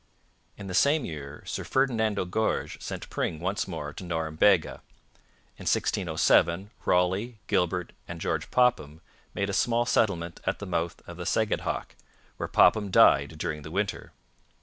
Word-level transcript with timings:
In 0.57 0.65
the 0.65 0.73
same 0.73 1.05
year 1.05 1.43
Sir 1.45 1.63
Ferdinando 1.63 2.25
Gorges 2.25 2.83
sent 2.83 3.07
Pring 3.11 3.39
once 3.39 3.67
more 3.67 3.93
to 3.93 4.03
Norumbega. 4.03 4.81
In 5.57 5.65
1607 5.69 6.71
Raleigh, 6.85 7.37
Gilbert, 7.45 7.93
and 8.07 8.19
George 8.19 8.49
Popham 8.49 9.01
made 9.35 9.51
a 9.51 9.53
small 9.53 9.85
settlement 9.85 10.39
at 10.47 10.57
the 10.57 10.65
mouth 10.65 11.03
of 11.07 11.17
the 11.17 11.25
Sagadhoc, 11.27 11.93
where 12.37 12.47
Popham 12.49 12.89
died 12.89 13.37
during 13.37 13.61
the 13.61 13.69
winter. 13.69 14.11